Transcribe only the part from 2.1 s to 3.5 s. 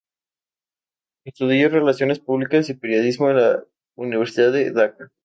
públicas y periodismo en